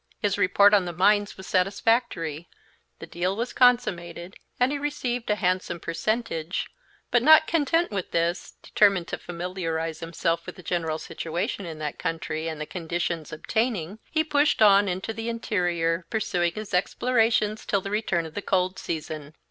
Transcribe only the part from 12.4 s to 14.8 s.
and the conditions obtaining, he pushed